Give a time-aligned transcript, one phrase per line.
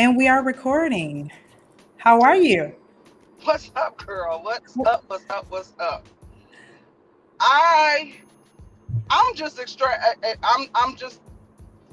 [0.00, 1.30] And we are recording.
[1.98, 2.74] How are you?
[3.44, 4.40] What's up, girl?
[4.42, 5.04] What's up?
[5.08, 5.44] What's up?
[5.50, 6.06] What's up?
[7.38, 8.14] I
[9.10, 11.20] I'm just extra eh, eh, I'm I'm just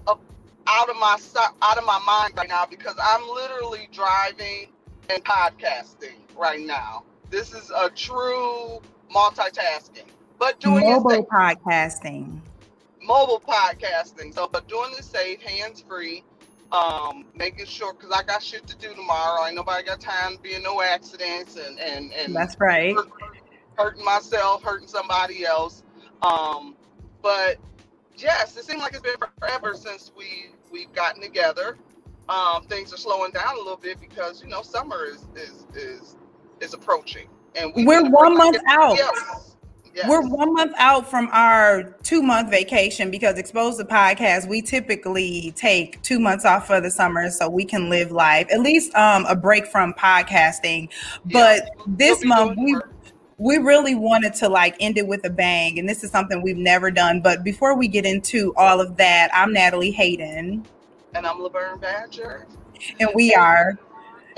[0.07, 1.17] out of my
[1.61, 4.69] out of my mind right now because I'm literally driving
[5.09, 7.03] and podcasting right now.
[7.29, 8.79] This is a true
[9.13, 10.07] multitasking,
[10.39, 12.39] but doing mobile podcasting.
[13.01, 14.33] Mobile podcasting.
[14.33, 16.23] So, but doing this safe, hands free,
[16.71, 19.45] um, making sure because I got shit to do tomorrow.
[19.45, 22.95] Ain't nobody got time to be in no accidents and and and that's right.
[22.95, 23.09] Hurt,
[23.77, 25.83] hurting myself, hurting somebody else.
[26.21, 26.75] Um,
[27.21, 27.57] but
[28.17, 31.77] yes, it seems like it's been forever since we we've gotten together.
[32.29, 36.17] Um, things are slowing down a little bit because you know summer is is is
[36.59, 38.97] is approaching, and we are one month out.
[39.97, 40.07] Yes.
[40.07, 45.53] We're one month out from our two month vacation because Exposed the Podcast, we typically
[45.55, 49.25] take two months off for the summer so we can live life, at least um,
[49.25, 50.89] a break from podcasting.
[51.25, 52.77] But this we'll month, we.
[53.39, 56.57] We really wanted to like end it with a bang, and this is something we've
[56.57, 57.21] never done.
[57.21, 60.65] But before we get into all of that, I'm Natalie Hayden.
[61.13, 62.47] And I'm Laverne Badger.
[62.99, 63.77] And we are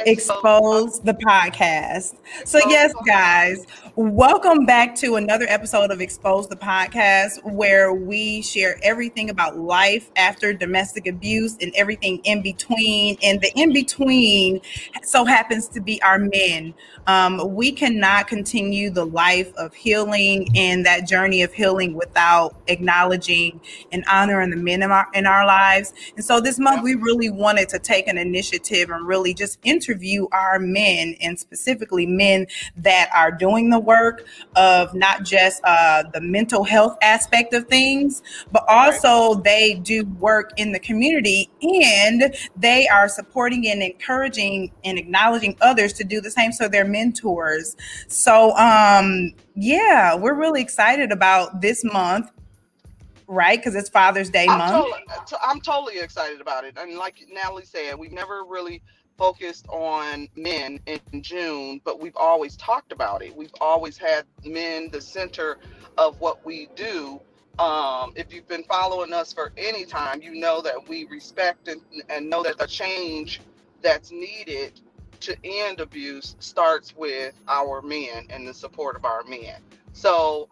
[0.05, 2.15] Expose the podcast.
[2.45, 8.79] So, yes, guys, welcome back to another episode of Expose the podcast, where we share
[8.81, 13.17] everything about life after domestic abuse and everything in between.
[13.21, 14.61] And the in between
[15.03, 16.73] so happens to be our men.
[17.07, 23.59] Um, we cannot continue the life of healing and that journey of healing without acknowledging
[23.91, 25.93] and honoring the men in our, in our lives.
[26.15, 29.88] And so, this month, we really wanted to take an initiative and really just enter
[29.89, 32.45] interview our men and specifically men
[32.77, 38.21] that are doing the work of not just uh, the mental health aspect of things,
[38.51, 39.43] but also right.
[39.43, 45.93] they do work in the community and they are supporting and encouraging and acknowledging others
[45.93, 46.51] to do the same.
[46.51, 47.75] So they're mentors.
[48.07, 52.29] So, um, yeah, we're really excited about this month
[53.31, 53.59] right?
[53.59, 54.71] Because it's Father's Day I'm month.
[54.71, 56.75] Totally, I'm totally excited about it.
[56.77, 58.81] And like Natalie said, we've never really
[59.19, 63.35] focused on men in June, but we've always talked about it.
[63.35, 65.57] We've always had men the center
[65.97, 67.19] of what we do.
[67.59, 71.81] Um, if you've been following us for any time, you know that we respect and,
[72.09, 73.41] and know that the change
[73.81, 74.79] that's needed
[75.19, 79.55] to end abuse starts with our men and the support of our men.
[79.91, 80.47] So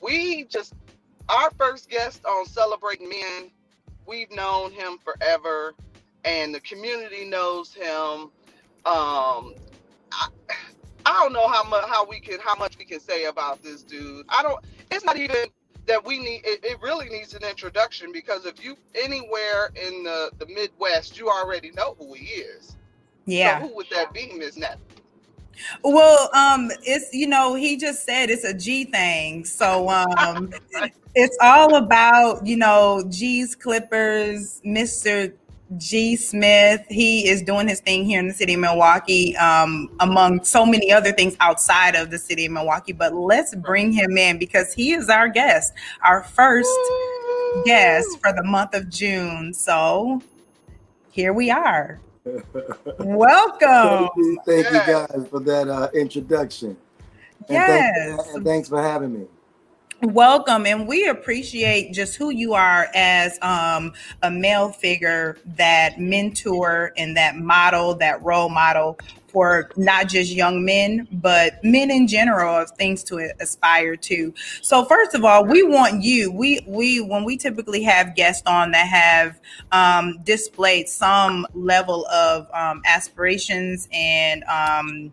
[0.00, 0.72] we just,
[1.28, 3.50] our first guest on Celebrating Men,
[4.06, 5.74] we've known him forever
[6.24, 8.30] and the community knows him.
[8.86, 9.54] Um,
[10.12, 10.28] I,
[11.06, 13.82] I don't know how much how we can how much we can say about this
[13.82, 14.26] dude.
[14.28, 14.62] I don't.
[14.90, 15.36] It's not even
[15.86, 16.42] that we need.
[16.44, 21.28] It, it really needs an introduction because if you anywhere in the the Midwest, you
[21.28, 22.76] already know who he is.
[23.26, 23.60] Yeah.
[23.60, 24.78] So who would that be, Miss Nat?
[25.82, 30.50] Well, um, it's you know he just said it's a G thing, so um,
[31.14, 35.34] it's all about you know G's Clippers, Mister
[35.76, 36.16] G.
[36.16, 36.82] Smith.
[36.88, 40.92] He is doing his thing here in the city of Milwaukee, um, among so many
[40.92, 42.92] other things outside of the city of Milwaukee.
[42.92, 45.72] But let's bring him in because he is our guest,
[46.02, 46.70] our first
[47.64, 49.54] guest for the month of June.
[49.54, 50.22] So
[51.10, 52.00] here we are.
[52.98, 54.08] Welcome.
[54.08, 56.76] Thank you, thank you guys for that uh, introduction.
[57.48, 58.16] And yes.
[58.16, 59.26] Thanks, and thanks for having me
[60.04, 63.92] welcome and we appreciate just who you are as um,
[64.22, 68.98] a male figure that mentor and that model that role model
[69.28, 74.32] for not just young men but men in general of things to aspire to.
[74.62, 78.72] So first of all we want you we we when we typically have guests on
[78.72, 79.40] that have
[79.72, 85.12] um, displayed some level of um, aspirations and um,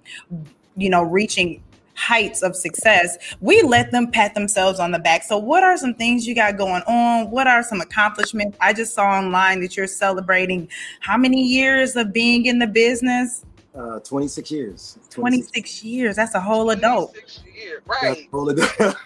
[0.75, 1.63] you know reaching
[2.01, 5.23] heights of success, we let them pat themselves on the back.
[5.23, 7.29] So, what are some things you got going on?
[7.29, 8.57] What are some accomplishments?
[8.59, 10.67] I just saw online that you're celebrating
[10.99, 13.45] how many years of being in the business?
[13.73, 14.99] Uh, 26 years.
[15.11, 16.15] 26, 26 years.
[16.15, 17.15] That's a whole adult.
[17.55, 18.27] Years, right.
[18.31, 18.73] whole adult.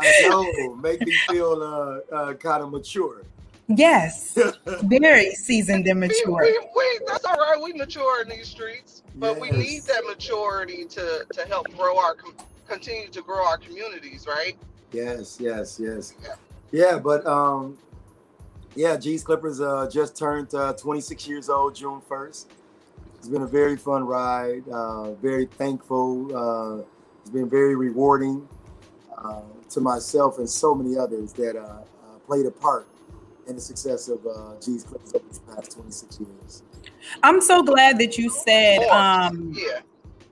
[0.00, 0.76] I know.
[0.76, 3.22] Make me feel uh, uh, kind of mature.
[3.68, 4.38] Yes,
[4.84, 6.40] very seasoned and mature.
[6.40, 7.60] We, we, we, that's all right.
[7.62, 9.40] We mature in these streets, but yes.
[9.40, 12.16] we need that maturity to to help grow our
[12.66, 14.56] continue to grow our communities, right?
[14.92, 16.14] Yes, yes, yes.
[16.22, 16.34] Yeah,
[16.72, 17.76] yeah but um,
[18.74, 22.46] yeah, G's Clippers uh, just turned uh, 26 years old June 1st.
[23.16, 24.66] It's been a very fun ride.
[24.68, 26.34] Uh, very thankful.
[26.34, 26.84] Uh,
[27.20, 28.48] it's been very rewarding
[29.16, 32.86] uh, to myself and so many others that uh, uh, played a part
[33.48, 36.62] and the success of uh, G's Clippers over the past 26 years.
[37.22, 39.80] I'm so glad that you said um, yeah.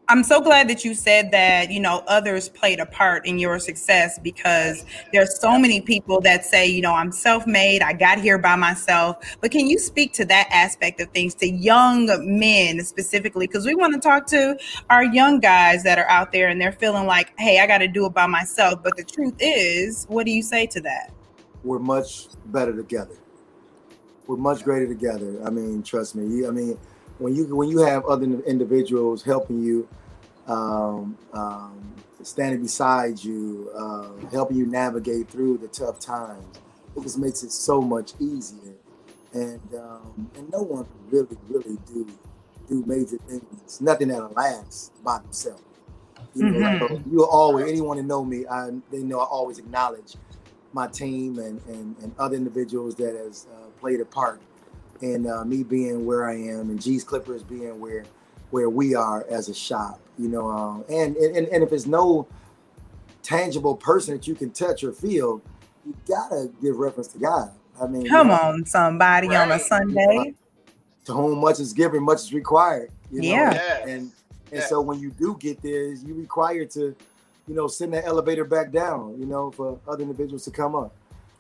[0.08, 3.58] I'm so glad that you said that, you know, others played a part in your
[3.58, 8.38] success because there's so many people that say, you know, I'm self-made, I got here
[8.38, 9.16] by myself.
[9.40, 13.74] But can you speak to that aspect of things to young men specifically because we
[13.74, 14.56] want to talk to
[14.90, 17.88] our young guys that are out there and they're feeling like, "Hey, I got to
[17.88, 21.15] do it by myself." But the truth is, what do you say to that?
[21.66, 23.16] We're much better together.
[24.28, 25.42] We're much greater together.
[25.44, 26.46] I mean, trust me.
[26.46, 26.78] I mean,
[27.18, 29.88] when you when you have other individuals helping you,
[30.46, 31.92] um, um,
[32.22, 36.44] standing beside you, uh, helping you navigate through the tough times,
[36.96, 38.74] it just makes it so much easier.
[39.32, 42.06] And um, and no one can really really do
[42.68, 43.80] do major things.
[43.80, 45.62] Nothing that'll last by themselves.
[46.36, 47.10] You know, mm-hmm.
[47.10, 50.14] you always anyone that know me, I they know I always acknowledge
[50.72, 54.40] my team and and, and other individuals that has uh, played a part
[55.02, 58.04] and uh, me being where I am, and G's Clippers being where
[58.50, 60.50] where we are as a shop, you know.
[60.50, 62.26] Um, and, and and if it's no
[63.22, 65.42] tangible person that you can touch or feel,
[65.84, 67.50] you gotta give reference to God.
[67.80, 69.38] I mean, come you know, on, somebody right.
[69.38, 70.34] on a Sunday.
[71.06, 72.90] To whom much is given, much is required.
[73.12, 73.28] You know?
[73.28, 73.78] yeah.
[73.82, 74.10] And
[74.50, 74.68] and yes.
[74.68, 76.94] so when you do get there, you require to,
[77.48, 79.16] you know, send that elevator back down.
[79.18, 80.94] You know, for other individuals to come up.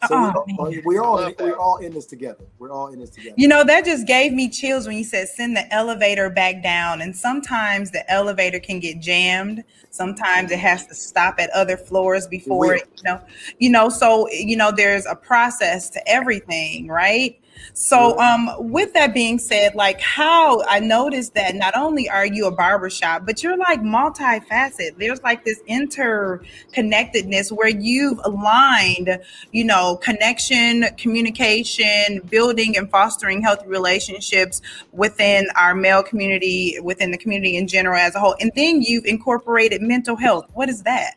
[0.08, 2.44] So oh, we, we all we're all in this together.
[2.58, 3.34] We're all in this together.
[3.36, 7.00] You know, that just gave me chills when you said send the elevator back down.
[7.00, 9.64] And sometimes the elevator can get jammed.
[9.90, 13.20] Sometimes it has to stop at other floors before it, you know,
[13.58, 17.40] you know, so you know, there's a process to everything, right?
[17.74, 22.46] So, um, with that being said, like how I noticed that not only are you
[22.46, 24.96] a barbershop, but you're like multifaceted.
[24.98, 29.18] There's like this interconnectedness where you've aligned,
[29.52, 34.62] you know, connection, communication, building and fostering healthy relationships
[34.92, 38.36] within our male community, within the community in general as a whole.
[38.40, 40.46] And then you've incorporated mental health.
[40.54, 41.14] What is that?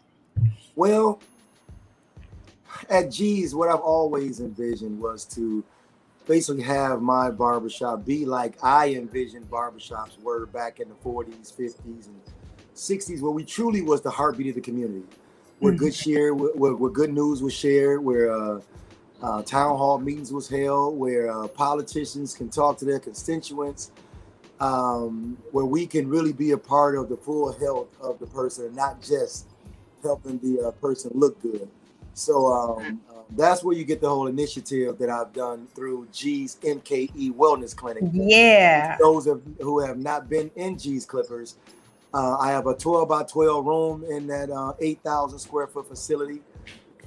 [0.75, 1.21] Well,
[2.89, 5.63] at G's, what I've always envisioned was to
[6.29, 12.07] basically have my barbershop be like I envisioned barbershops were back in the 40s, 50s,
[12.07, 12.21] and
[12.75, 15.03] 60s, where we truly was the heartbeat of the community,
[15.57, 15.83] where mm-hmm.
[15.85, 18.61] good share, where, where, good news was shared, where uh,
[19.23, 23.91] uh, town hall meetings was held, where uh, politicians can talk to their constituents,
[24.59, 28.65] um, where we can really be a part of the full health of the person,
[28.65, 29.47] and not just
[30.03, 31.67] helping the uh, person look good.
[32.13, 36.57] So um, uh, that's where you get the whole initiative that I've done through G's
[36.63, 38.03] MKE Wellness Clinic.
[38.11, 38.97] Yeah.
[38.99, 41.55] Those of, who have not been in G's Clippers,
[42.13, 46.41] uh, I have a 12 by 12 room in that uh, 8,000 square foot facility.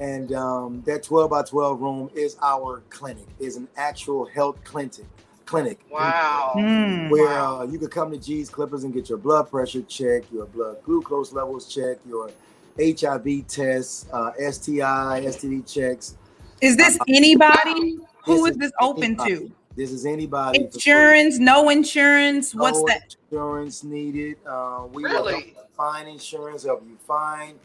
[0.00, 5.06] And um, that 12 by 12 room is our clinic, is an actual health clinic.
[5.44, 5.80] Clinic.
[5.90, 6.54] Wow.
[6.56, 7.10] Mm.
[7.10, 10.46] Where uh, you could come to G's Clippers and get your blood pressure checked, your
[10.46, 12.30] blood glucose levels checked, your
[12.78, 16.16] HIV tests, uh, STI, STD checks.
[16.60, 17.98] Is this uh, anybody?
[18.24, 19.34] Who is, is this open anybody.
[19.36, 19.52] to?
[19.76, 20.60] This is anybody.
[20.60, 22.54] Insurance, no insurance.
[22.54, 23.16] What's no that?
[23.30, 24.36] Insurance needed.
[24.46, 25.34] Uh, we really?
[25.34, 27.58] will find insurance, help you find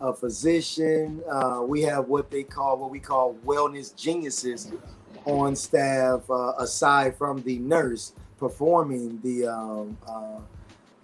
[0.00, 1.22] a physician.
[1.30, 4.70] Uh, we have what they call what we call wellness geniuses
[5.24, 9.96] on staff, uh, aside from the nurse performing the um,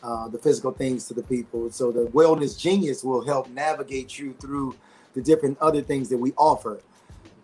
[0.04, 1.70] uh, the physical things to the people.
[1.70, 4.76] So the wellness genius will help navigate you through
[5.14, 6.80] the different other things that we offer.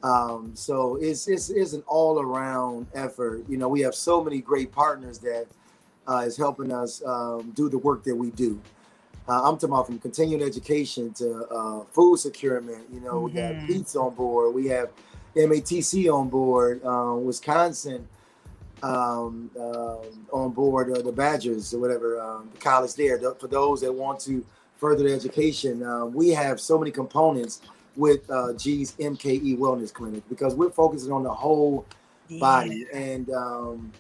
[0.03, 3.45] Um, so it's, it's, it's an all around effort.
[3.49, 5.47] You know, we have so many great partners that
[6.07, 8.61] uh, is helping us um, do the work that we do.
[9.27, 12.85] Uh, I'm talking about from continuing education to uh, food securement.
[12.93, 13.35] You know, mm-hmm.
[13.37, 14.55] we have Pete's on board.
[14.55, 14.91] We have
[15.35, 16.85] MATC on board.
[16.85, 18.07] Uh, Wisconsin
[18.83, 19.97] um, uh,
[20.33, 23.19] on board uh, the Badgers or whatever, um, the college there.
[23.35, 24.45] For those that want to
[24.77, 27.61] further their education, uh, we have so many components
[27.97, 31.85] with uh, G's MKE Wellness Clinic because we're focusing on the whole
[32.39, 33.93] body and um,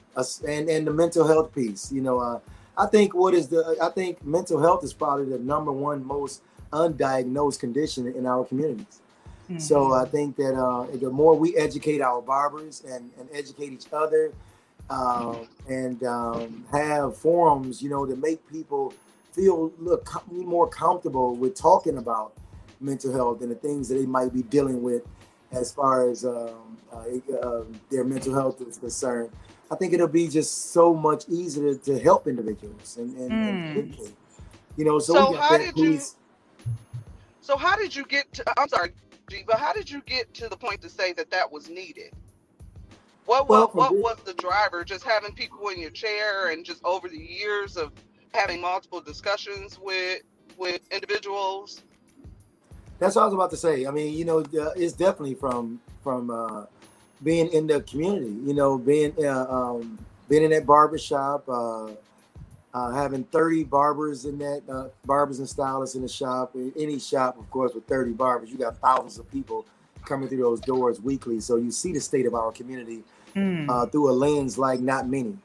[0.47, 1.91] and and the mental health piece.
[1.91, 2.41] You know, uh,
[2.79, 6.43] I think what is the I think mental health is probably the number one most
[6.73, 9.01] undiagnosed condition in our communities.
[9.45, 9.59] Mm-hmm.
[9.59, 13.87] So I think that uh, the more we educate our barbers and, and educate each
[13.93, 14.33] other
[14.90, 18.92] um, and um, have forums, you know, to make people
[19.32, 22.32] feel look more comfortable with talking about
[22.80, 25.02] mental health and the things that they might be dealing with
[25.52, 29.30] as far as um, uh, uh, their mental health is concerned.
[29.70, 33.78] I think it'll be just so much easier to help individuals and, and, mm.
[33.78, 34.04] and hmm.
[34.76, 34.99] you know.
[34.99, 36.16] So, so how did piece.
[36.64, 36.73] you?
[37.40, 38.59] So how did you get to?
[38.59, 38.90] I'm sorry,
[39.47, 42.12] but how did you get to the point to say that that was needed?
[43.31, 44.83] What what, what was the driver?
[44.83, 47.93] Just having people in your chair and just over the years of
[48.35, 50.23] having multiple discussions with
[50.59, 51.85] with individuals.
[52.99, 53.87] That's what I was about to say.
[53.87, 56.65] I mean, you know, uh, it's definitely from from uh,
[57.23, 58.37] being in the community.
[58.45, 59.97] You know, being uh, um,
[60.29, 61.91] being in that barbershop, uh,
[62.75, 66.57] uh, having 30 barbers in that uh, barbers and stylists in the shop.
[66.57, 69.67] In any shop, of course, with 30 barbers, you got thousands of people
[70.05, 71.39] coming through those doors weekly.
[71.39, 73.69] So you see the state of our community mm.
[73.69, 75.37] uh, through a lens like not many,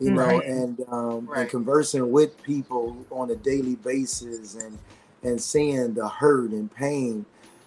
[0.00, 0.44] you know, right.
[0.44, 1.40] and um, right.
[1.40, 4.78] and conversing with people on a daily basis and
[5.22, 7.24] and seeing the hurt and pain,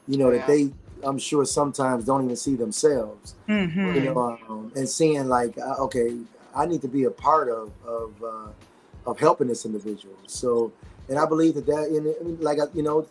[0.07, 0.39] you know, yeah.
[0.39, 0.71] that they
[1.03, 3.95] I'm sure sometimes don't even see themselves, mm-hmm.
[3.95, 6.17] you know, um, and seeing like uh, okay,
[6.55, 10.15] I need to be a part of of uh, of helping this individual.
[10.27, 10.71] So,
[11.07, 13.07] and I believe that that in like you know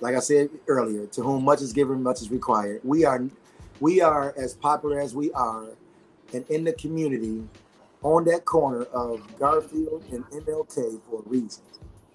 [0.00, 2.80] like I said earlier, to whom much is given, much is required.
[2.84, 3.24] We are,
[3.80, 5.66] we are as popular as we are,
[6.32, 7.44] and in the community,
[8.02, 11.62] on that corner of Garfield and MLK for a reason.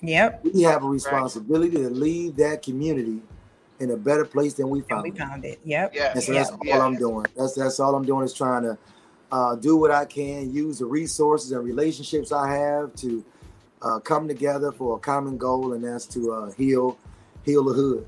[0.01, 0.46] Yep.
[0.53, 3.22] We have a responsibility to leave that community
[3.79, 5.05] in a better place than we found.
[5.05, 5.60] And we found it.
[5.63, 5.93] Yep.
[5.96, 6.12] Yeah.
[6.13, 7.25] And so that's all I'm doing.
[7.38, 8.77] That's that's all I'm doing is trying to
[9.32, 13.24] uh, do what I can, use the resources and relationships I have to
[13.82, 16.98] uh, come together for a common goal, and that's to uh, heal
[17.43, 18.08] heal the hood.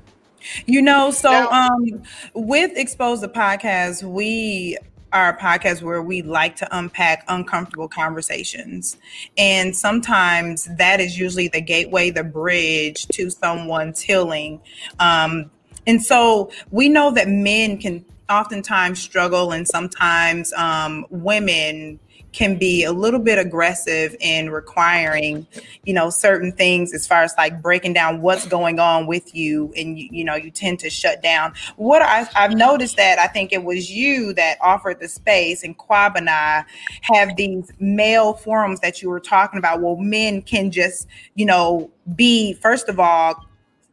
[0.66, 2.02] You know, so um
[2.34, 4.78] with Expose the Podcast, we
[5.12, 8.96] a podcast where we like to unpack uncomfortable conversations.
[9.38, 14.60] And sometimes that is usually the gateway, the bridge to someone's healing.
[14.98, 15.50] Um,
[15.86, 22.00] and so we know that men can oftentimes struggle, and sometimes um, women
[22.36, 25.46] can be a little bit aggressive in requiring,
[25.84, 29.72] you know, certain things as far as like breaking down what's going on with you,
[29.74, 31.54] and you, you know, you tend to shut down.
[31.76, 35.78] What I, have noticed that I think it was you that offered the space, and
[35.78, 36.62] Quab and I
[37.00, 39.80] have these male forums that you were talking about.
[39.80, 43.46] Well, men can just, you know, be first of all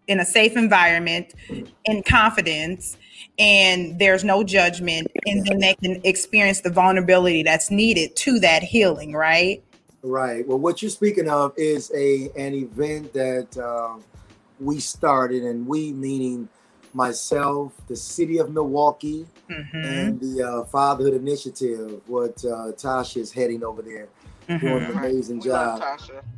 [0.07, 1.33] in a safe environment,
[1.85, 2.97] in confidence
[3.40, 8.62] and there's no judgment and then they can experience the vulnerability that's needed to that
[8.62, 9.63] healing right
[10.04, 13.98] right well what you're speaking of is a an event that uh,
[14.60, 16.48] we started and we meaning
[16.94, 19.78] myself the city of milwaukee mm-hmm.
[19.78, 24.10] and the uh, fatherhood initiative what uh, tasha is heading over there
[24.48, 24.63] mm-hmm.
[24.63, 25.82] doing an amazing we job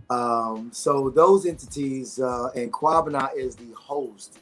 [0.10, 4.40] um, so those entities uh, and Kwabena is the host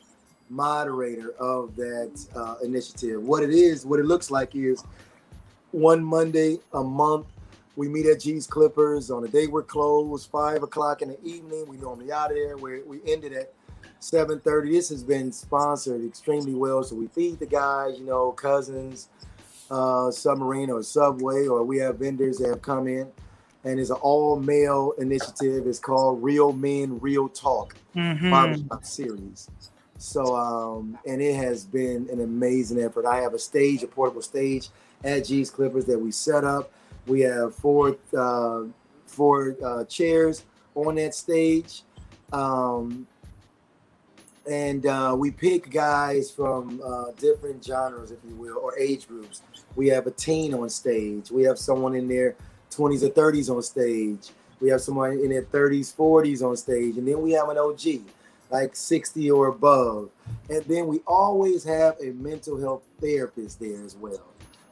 [0.50, 3.22] moderator of that uh, initiative.
[3.24, 4.84] What it is, what it looks like is
[5.72, 7.26] one Monday a month,
[7.76, 11.66] we meet at G's Clippers on a day we're closed, five o'clock in the evening.
[11.68, 12.56] We normally out of there.
[12.58, 13.52] we we ended at
[14.00, 14.72] 7:30.
[14.72, 16.84] This has been sponsored extremely well.
[16.84, 19.10] So we feed the guys, you know, cousins,
[19.72, 23.08] uh, submarine or subway, or we have vendors that have come in.
[23.66, 25.66] And it's an all-male initiative.
[25.68, 28.84] It's called Real Men, Real Talk mm-hmm.
[28.84, 29.50] series.
[30.04, 33.06] So, um, and it has been an amazing effort.
[33.06, 34.68] I have a stage, a portable stage
[35.02, 36.74] at G's Clippers that we set up.
[37.08, 38.64] We have four uh,
[39.06, 40.44] four uh, chairs
[40.76, 41.84] on that stage,
[42.34, 43.08] um,
[44.46, 49.42] and uh, we pick guys from uh, different genres, if you will, or age groups.
[49.78, 51.32] We have a teen on stage.
[51.32, 52.36] We have someone in their
[52.72, 54.32] 20s or 30s on stage.
[54.60, 58.02] We have someone in their 30s, 40s on stage, and then we have an OG
[58.54, 60.10] like 60 or above.
[60.48, 64.24] And then we always have a mental health therapist there as well.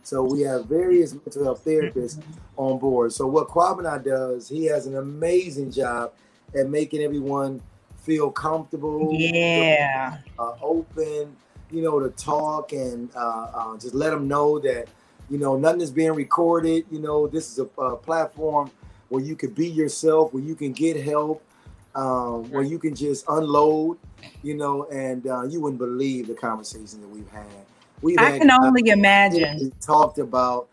[0.03, 2.21] So we have various mental health therapists
[2.57, 3.11] on board.
[3.11, 6.13] So what Kwabena does, he has an amazing job
[6.55, 7.59] at making everyone
[8.03, 11.35] feel comfortable, yeah, uh, open,
[11.71, 14.87] you know, to talk and uh, uh, just let them know that
[15.29, 16.85] you know nothing is being recorded.
[16.91, 18.71] You know, this is a, a platform
[19.09, 21.43] where you can be yourself, where you can get help,
[21.95, 23.97] um, where you can just unload,
[24.43, 27.45] you know, and uh, you wouldn't believe the conversation that we've had.
[28.01, 29.71] We've I had, can only imagine.
[29.81, 30.67] Talked about,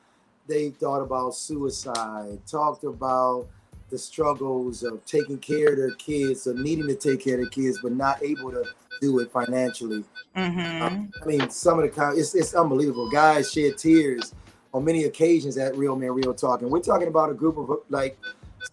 [0.47, 3.47] they thought about suicide, talked about
[3.91, 7.51] the struggles of taking care of their kids or needing to take care of their
[7.51, 8.65] kids, but not able to
[9.01, 10.05] do it financially.
[10.37, 10.83] Mm-hmm.
[10.83, 13.11] Um, I mean, some of the it's, it's unbelievable.
[13.11, 14.35] Guys shed tears
[14.75, 17.81] on many occasions at Real Man Real Talk, and we're talking about a group of
[17.89, 18.19] like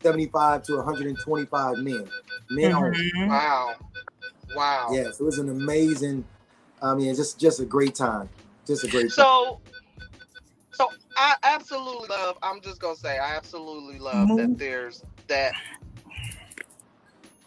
[0.01, 2.07] 75 to 125 men.
[2.49, 3.27] Men mm-hmm.
[3.27, 3.75] Wow.
[4.55, 4.89] Wow.
[4.91, 6.25] Yes, it was an amazing,
[6.81, 8.29] I mean, just just a great time.
[8.65, 9.73] Just a great so, time.
[10.71, 14.37] So I absolutely love, I'm just gonna say I absolutely love mm-hmm.
[14.37, 15.53] that there's that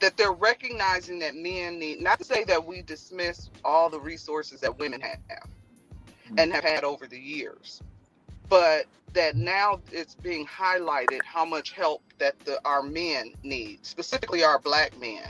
[0.01, 4.61] that they're recognizing that men need not to say that we dismiss all the resources
[4.61, 6.39] that women have mm-hmm.
[6.39, 7.83] and have had over the years
[8.49, 14.45] but that now it's being highlighted how much help that the our men need, specifically
[14.45, 15.23] our black men,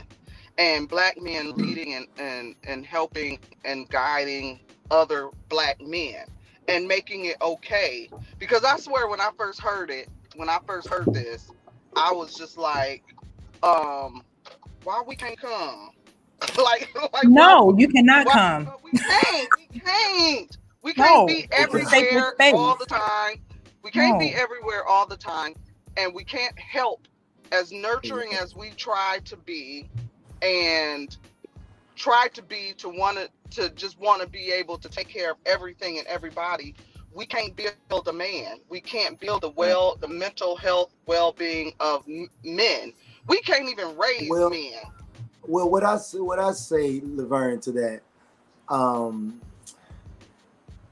[0.57, 4.59] and black men leading and and, and helping and guiding
[4.91, 6.25] other black men
[6.67, 8.09] and making it okay.
[8.37, 11.51] Because I swear when I first heard it, when I first heard this,
[11.95, 13.03] I was just like,
[13.63, 14.23] um,
[14.83, 15.91] why we can't come?
[16.57, 18.71] like, like no, why, you cannot why, come.
[18.83, 19.49] We can't.
[19.57, 20.57] We can't.
[20.81, 23.41] We can't No, be it's a sacred everywhere all the time.
[23.83, 25.55] We can't be everywhere all the time,
[25.97, 27.07] and we can't help
[27.51, 29.89] as nurturing as we try to be,
[30.41, 31.15] and
[31.95, 35.31] try to be to want to to just want to be able to take care
[35.31, 36.75] of everything and everybody.
[37.13, 38.59] We can't build a man.
[38.69, 42.07] We can't build the well, the mental health well-being of
[42.43, 42.93] men.
[43.27, 44.73] We can't even raise Well, men.
[45.47, 48.01] Well, what I s- what I say, Laverne, to that,
[48.69, 49.41] um,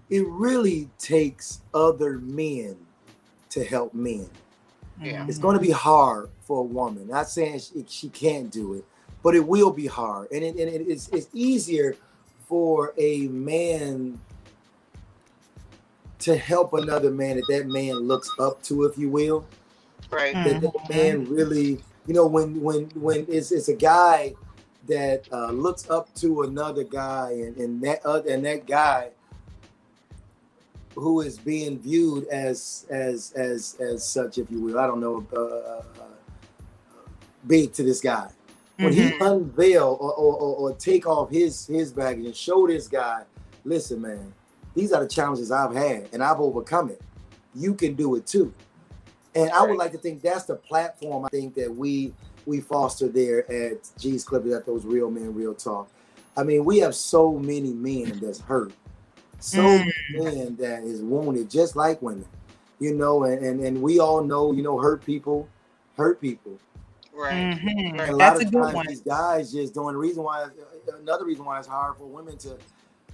[0.09, 2.77] it really takes other men
[3.49, 4.29] to help men.
[5.01, 5.25] Yeah.
[5.27, 7.07] It's going to be hard for a woman.
[7.07, 8.85] Not saying she, she can't do it,
[9.23, 11.95] but it will be hard, and it, and it- it's it's easier
[12.47, 14.19] for a man
[16.19, 19.45] to help another man that that man looks up to, if you will.
[20.09, 20.33] Right.
[20.33, 24.33] that that man really, you know, when when when it's it's a guy
[24.87, 29.09] that uh, looks up to another guy, and and that other and that guy
[30.97, 34.79] who is being viewed as as as as such, if you will.
[34.79, 35.81] I don't know, uh,
[37.45, 38.29] big to this guy.
[38.77, 39.17] When he Mhm.
[39.21, 43.23] unveil or, or, or, or take off his his baggage and show this guy,
[43.63, 44.33] listen, man,
[44.73, 47.01] these are the challenges I've had, and I've overcome it.
[47.55, 48.51] You can do it too.
[49.35, 52.13] And I would like to think that's the platform I think that we
[52.47, 55.89] we foster there at G's Clippers at those real men, real talk.
[56.35, 58.71] I mean, we have so many men that's hurt,
[59.39, 59.91] so Mm.
[60.11, 62.25] many men that is wounded, just like women,
[62.79, 65.47] you know, and, and and we all know, you know, hurt people,
[65.95, 66.57] hurt people.
[67.13, 67.57] Right.
[67.59, 68.09] Mhm.
[68.09, 68.87] A lot That's a of good times one.
[68.87, 70.47] these guys just doing the reason why
[70.99, 72.57] another reason why it's hard for women to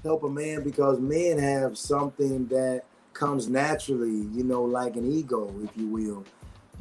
[0.03, 5.53] help a man because men have something that comes naturally, you know, like an ego,
[5.63, 6.23] if you will.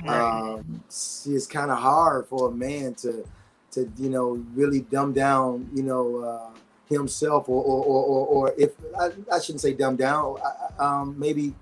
[0.04, 0.32] Right.
[0.32, 3.24] Um, it's, it's kind of hard for a man to
[3.72, 6.50] to you know really dumb down, you know, uh,
[6.88, 11.14] himself or or, or, or, or if I, I shouldn't say dumb down, I- um,
[11.18, 11.54] maybe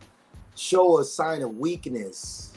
[0.56, 2.52] show a sign of weakness,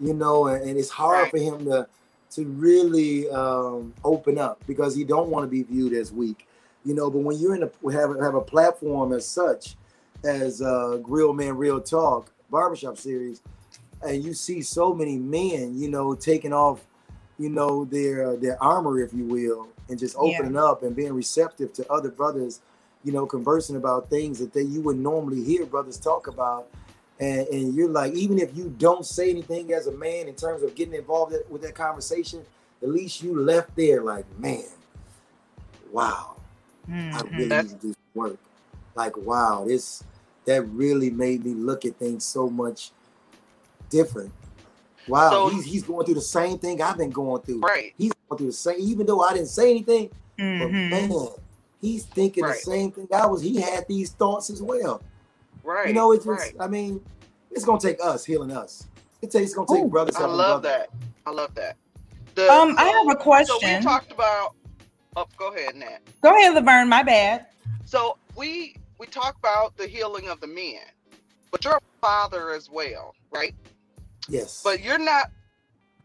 [0.00, 1.30] you know, and, and it's hard Right.
[1.30, 1.86] for him to
[2.32, 6.48] to really um, open up because he don't want to be viewed as weak,
[6.84, 7.08] you know.
[7.10, 9.76] But when you're in a have a, have a platform as such
[10.24, 13.40] as uh, Real Man Real Talk barbershop series,
[14.02, 16.84] and you see so many men, you know, taking off,
[17.38, 20.20] you know, their their armor, if you will, and just Yeah.
[20.22, 22.60] opening up and being receptive to other brothers,
[23.02, 26.66] you know, conversing about things that they you would normally hear brothers talk about.
[27.20, 30.62] And, and you're like, even if you don't say anything as a man in terms
[30.62, 32.44] of getting involved with that conversation,
[32.82, 34.64] at least you left there like, man,
[35.92, 36.36] wow,
[36.88, 37.30] I Mhm.
[37.32, 38.36] really That's- need to do some work.
[38.94, 40.02] Like, wow, this
[40.44, 42.92] that really made me look at things so much
[43.88, 44.32] different.
[45.08, 47.60] Wow, So- he's he's going through the same thing I've been going through.
[47.60, 47.94] Right.
[47.96, 50.90] He's going through the same, even though I didn't say anything, but Mhm.
[50.90, 51.28] man,
[51.80, 52.54] he's thinking Right.
[52.54, 53.42] the same thing I was.
[53.42, 55.02] He had these thoughts as well.
[55.62, 55.88] Right.
[55.88, 56.54] You know, it's just, right.
[56.60, 57.04] I mean,
[57.50, 58.86] it's gonna take us healing us.
[59.22, 60.16] It takes, it's gonna take Ooh, brothers.
[60.16, 60.88] I love brothers.
[60.90, 60.90] that.
[61.26, 61.76] I love that.
[62.34, 63.82] The- Um, I have a So we question.
[63.82, 64.54] talked about.
[65.16, 66.00] Oh, go ahead, Nat.
[66.22, 66.88] Go ahead, Laverne.
[66.88, 67.46] My bad.
[67.84, 70.80] So we we talk about the healing of the men,
[71.50, 73.54] but you're a father as well, right?
[74.28, 74.60] Yes.
[74.64, 75.30] But you're not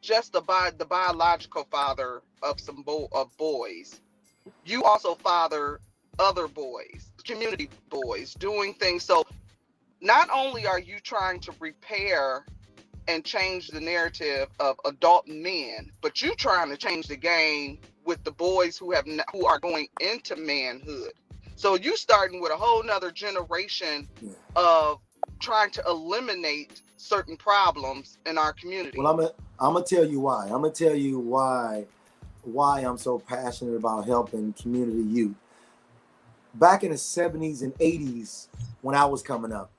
[0.02, 4.02] just the bi- the biological father of some bo- of boys.
[4.66, 5.82] You also father
[6.20, 9.04] other boys, community boys, doing things.
[9.06, 9.26] So
[10.02, 12.46] not only are you trying to repair
[13.08, 18.24] and change the narrative of adult men, but you trying to change the game with
[18.24, 21.14] the boys who have n- who are going into manhood.
[21.56, 24.10] So you starting with a whole nother generation
[24.56, 25.00] of
[25.40, 28.98] trying to eliminate certain problems in our community.
[29.00, 30.46] Well, I'm gonna I'm gonna tell you why.
[30.46, 31.86] I'm gonna tell you why
[32.44, 35.36] why I'm so passionate about helping community youth.
[36.56, 38.48] Back in the 70s and 80s,
[38.82, 39.70] when I was coming up,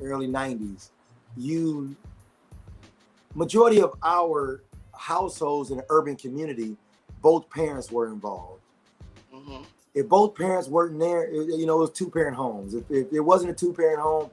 [0.00, 0.90] early 90s,
[1.36, 1.94] you
[3.34, 4.62] majority of our
[4.92, 6.76] households in the urban community,
[7.22, 8.60] both parents were involved.
[9.32, 9.64] Mhm.
[9.94, 12.74] If both parents weren't there, it- you know, it was two parent homes.
[12.74, 14.30] If, if it wasn't a two parent home,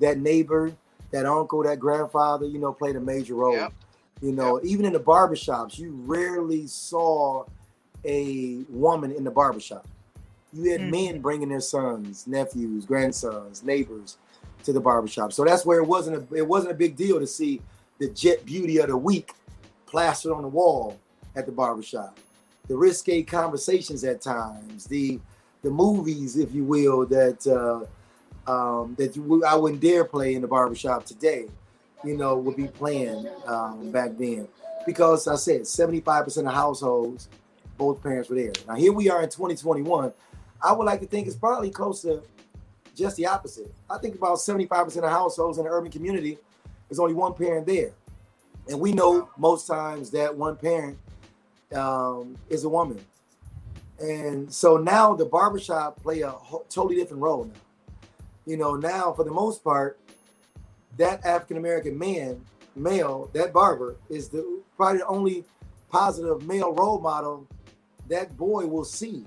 [0.00, 0.72] that neighbor,
[1.10, 3.54] that uncle, that grandfather, you know, played a major role.
[3.54, 3.72] Yep.
[4.20, 7.44] You know, even in the barbershops, you rarely saw
[8.04, 9.86] a woman in the barbershop.
[10.52, 10.90] You had mm-hmm.
[10.90, 14.18] men bringing their sons, nephews, grandsons, neighbors
[14.64, 15.32] to the barbershop.
[15.32, 17.62] So that's where it wasn't a it wasn't a big deal to see
[17.98, 19.32] the jet beauty of the week
[19.86, 20.98] plastered on the wall
[21.36, 22.18] at the barbershop.
[22.68, 25.20] The risque conversations at times, the
[25.62, 30.42] the movies, if you will, that uh, um, that you, I wouldn't dare play in
[30.42, 31.46] the barbershop today,
[32.04, 34.48] you know, would be playing um, back then.
[34.86, 37.28] Because I said 75% of households,
[37.76, 38.52] both parents were there.
[38.66, 40.12] Now here we are in 2021.
[40.62, 42.22] I would like to think it's probably close to
[42.94, 43.72] just the opposite.
[43.88, 46.38] I think about 75% of households in the urban community,
[46.88, 47.92] there's only one parent there.
[48.68, 50.98] And we know most times that one parent
[51.74, 53.00] um, is a woman.
[54.00, 56.34] And so now the barbershop play a
[56.68, 57.60] totally different role now
[58.46, 59.98] you know, now for the most part,
[61.00, 62.40] that African American man,
[62.76, 65.44] male, that barber is the probably the only
[65.90, 67.46] positive male role model
[68.08, 69.24] that boy will see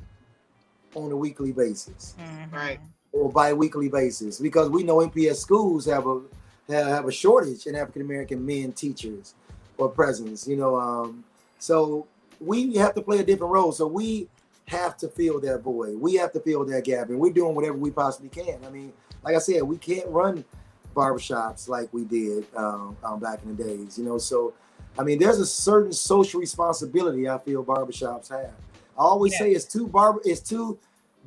[0.96, 2.56] on a weekly basis, mm-hmm.
[2.56, 2.80] right,
[3.12, 6.22] or bi-weekly basis, because we know MPS schools have a
[6.70, 9.34] have a shortage in African American men teachers
[9.78, 10.48] or presence.
[10.48, 11.24] You know, um,
[11.58, 12.06] so
[12.40, 13.72] we have to play a different role.
[13.72, 14.28] So we
[14.68, 16.00] have to fill that void.
[16.00, 18.60] We have to fill that gap, and we're doing whatever we possibly can.
[18.64, 20.46] I mean, like I said, we can't run
[20.94, 24.18] barbershops like we did um, um, back in the days, you know.
[24.18, 24.54] So,
[24.98, 28.54] I mean, there's a certain social responsibility I feel barbershops have.
[28.98, 29.40] I always yeah.
[29.40, 30.78] say it's two barber, it's two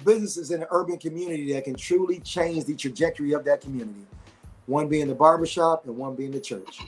[0.05, 4.07] businesses in an urban community that can truly change the trajectory of that community.
[4.67, 6.81] One being the barbershop and one being the church.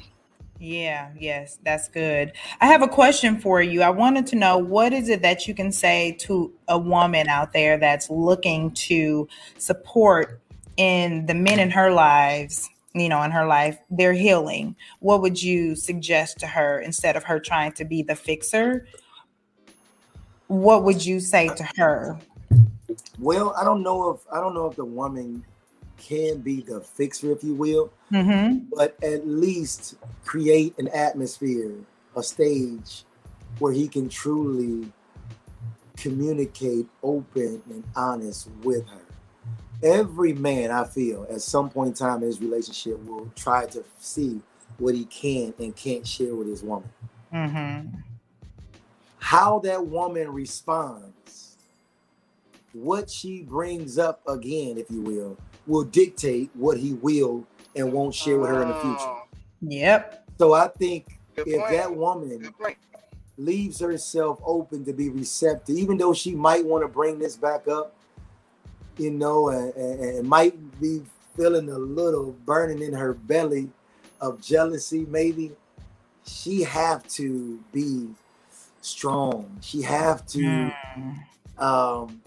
[0.61, 2.33] Yeah, yes, that's good.
[2.61, 3.83] I have a question for you.
[3.83, 7.53] I wanted to know what is it that you can say to a woman out
[7.53, 10.41] there that's looking to support
[10.79, 14.75] in the men in her lives, you know, in her life, they're healing.
[15.01, 18.87] What would you suggest to her instead of her trying to be the fixer?
[20.47, 22.19] What would you say to her?
[23.19, 25.45] Well, I don't know if I don't know if the woman
[25.99, 28.65] can be the fixer, if you will, mm-hmm.
[28.75, 31.75] but at least create an atmosphere,
[32.17, 33.05] a stage
[33.59, 34.91] where he can truly
[35.97, 39.08] communicate open and honest with her.
[39.83, 43.85] Every man, I feel, at some point in time in his relationship, will try to
[43.99, 44.41] see
[44.79, 46.89] what he can and can't share with his woman.
[47.33, 47.97] Mm-hmm.
[49.19, 51.57] How that woman responds,
[52.73, 55.37] what she brings up again, if you will,
[55.67, 58.99] will dictate what he will and won't share with her in the future.
[59.01, 59.23] Oh.
[59.63, 60.25] Yep.
[60.39, 62.53] So I think if that woman
[63.37, 67.69] leaves herself open to be receptive, even though she might want to bring this back
[67.69, 67.95] up,
[68.99, 71.03] you know, and, and, and might be
[71.37, 73.71] feeling a little burning in her belly
[74.21, 75.53] of jealousy, maybe,
[76.25, 78.09] she have to be
[78.81, 79.59] strong.
[79.61, 81.19] She have to mm.
[81.59, 82.21] um,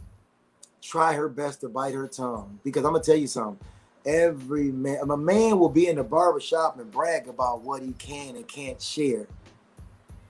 [0.81, 2.59] try her best to bite her tongue.
[2.63, 3.59] Because I'm gonna tell you something.
[4.05, 8.35] Every man, a man will be in the barbershop and brag about what he can
[8.35, 9.27] and can't share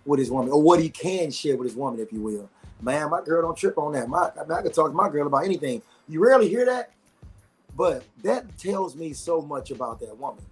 [0.05, 2.49] with his woman, or what he can share with his woman, if you will.
[2.81, 4.09] Man, my girl don't trip on that.
[4.09, 5.81] My, I, mean, I can talk to my girl about anything.
[6.07, 6.91] You rarely hear that,
[7.75, 10.43] but that tells me so much about that woman.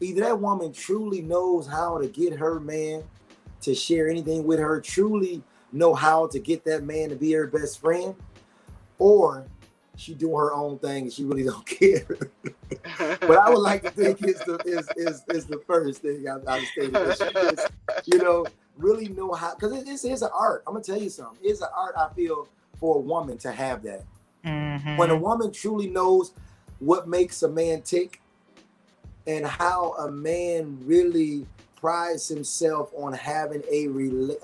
[0.00, 3.02] Either that woman truly knows how to get her man
[3.62, 7.46] to share anything with her, truly know how to get that man to be her
[7.46, 8.14] best friend,
[8.98, 9.44] or
[9.96, 12.06] she doing her own thing and she really don't care.
[12.98, 16.38] but I would like to think is the is is, is the first thing I,
[16.46, 17.58] I stated.
[18.06, 20.62] you know, really know how because it, it's, it's an art.
[20.66, 21.38] I'm gonna tell you something.
[21.42, 24.04] It's an art I feel for a woman to have that.
[24.48, 24.96] Mm-hmm.
[24.96, 26.32] When a woman truly knows
[26.78, 28.20] what makes a man tick
[29.26, 33.86] and how a man really prides himself on having a,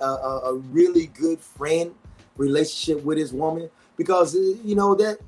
[0.03, 1.95] a, a really good friend
[2.37, 5.19] relationship with his woman because uh, you know that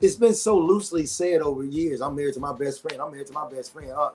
[0.00, 2.00] it's been so loosely said over years.
[2.00, 3.00] I'm married to my best friend.
[3.00, 3.90] I'm married to my best friend.
[3.90, 4.10] Uh,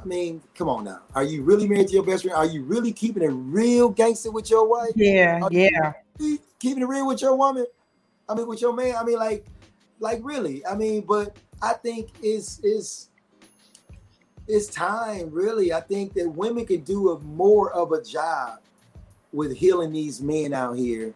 [0.00, 1.00] I mean, come on now.
[1.14, 2.36] Are you really married to your best friend?
[2.36, 4.92] Are you really keeping it real gangster with your wife?
[4.94, 5.92] Yeah, Are yeah.
[6.58, 7.66] Keeping it real with your woman?
[8.28, 8.94] I mean, with your man?
[8.96, 9.46] I mean, like,
[10.00, 10.64] like really?
[10.66, 13.10] I mean, but I think it's it's
[14.46, 15.72] it's time, really.
[15.72, 18.60] I think that women can do a more of a job
[19.32, 21.14] with healing these men out here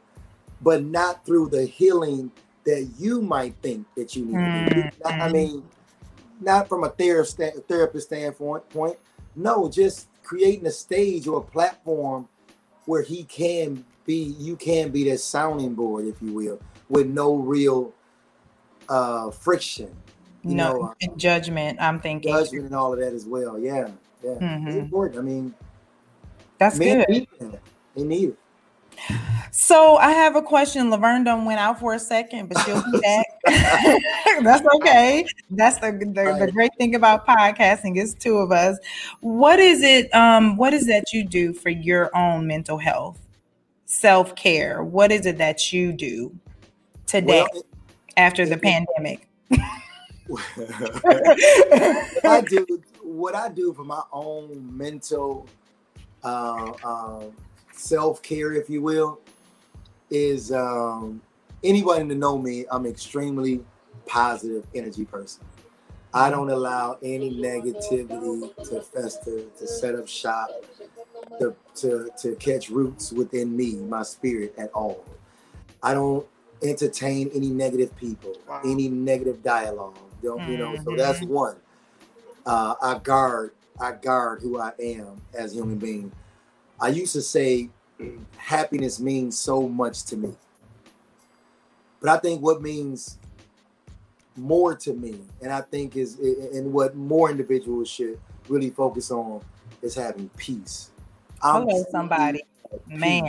[0.63, 2.31] but not through the healing
[2.65, 4.35] that you might think that you need.
[4.35, 5.07] Mm-hmm.
[5.07, 5.65] I mean,
[6.41, 8.69] not from a therapist therapist standpoint.
[8.71, 8.97] Point.
[9.35, 12.29] No, just creating a stage or a platform
[12.87, 16.61] where he can be, you can be that sounding board, if you will,
[16.93, 17.93] with no real
[18.89, 19.91] uh friction.
[20.45, 21.79] You no know, uh, judgment.
[21.81, 23.59] I'm thinking judgment and all of that as well.
[23.59, 23.89] Yeah,
[24.23, 24.69] yeah, mm-hmm.
[24.69, 25.19] it's important.
[25.19, 25.55] I mean,
[26.59, 27.09] that's good.
[27.09, 27.29] Need
[27.97, 28.39] They need it.
[29.51, 30.91] So I have a question.
[30.91, 33.27] Laverne done went out for a second, but she'll be back.
[34.43, 35.27] That's okay.
[35.51, 38.79] That's the, the, the, great thing about podcasting is two of us.
[39.21, 40.15] What is it?
[40.15, 43.21] Um, what is that you do for your own mental health,
[43.85, 44.83] self care?
[44.83, 46.35] What is it that you do
[47.07, 47.63] today well,
[48.17, 49.29] after the pandemic?
[52.25, 55.47] I do what I do for my own mental
[56.25, 57.25] uh, uh,
[57.73, 59.21] self care, if you will,
[60.11, 61.21] is um,
[61.65, 62.65] anybody to know me.
[62.71, 63.65] I'm extremely
[64.07, 65.45] positive energy person.
[66.15, 70.51] I don't allow any negativity to fester, to set up shop,
[71.39, 75.05] to, to, to catch roots within me, my spirit at all.
[75.83, 76.27] I don't
[76.63, 79.99] entertain any negative people, any negative dialogue.
[80.23, 80.77] Don't you know?
[80.85, 81.33] So that's mm-hmm.
[81.33, 81.57] one.
[82.47, 86.13] Uh, I guard, I guard who I am as a human being.
[86.81, 87.71] I used to say
[88.37, 90.35] happiness means so much to me.
[92.01, 93.19] But I think what means
[94.37, 99.43] more to me, and I think is and what more individuals should really focus on
[99.83, 100.91] is having peace.
[101.43, 102.43] I'm Hello, somebody.
[102.87, 103.29] Man.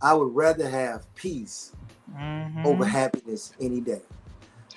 [0.00, 1.72] I would rather have peace
[2.12, 2.66] mm-hmm.
[2.66, 4.02] over happiness any day.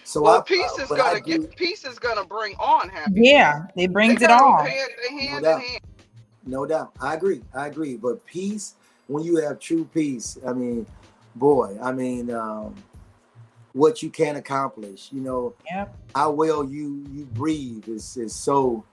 [0.04, 3.30] So well, I, peace is gonna get peace is gonna bring on happiness.
[3.30, 4.66] Yeah, it brings they it on.
[4.66, 5.64] Hand, hand no, doubt.
[6.46, 6.92] no doubt.
[7.00, 7.42] I agree.
[7.54, 7.96] I agree.
[7.96, 8.76] But peace
[9.08, 10.86] when you have true peace, I mean,
[11.36, 12.76] boy, I mean, um,
[13.74, 15.96] what you can accomplish, you know, yep.
[16.16, 18.84] how well you you breathe is is so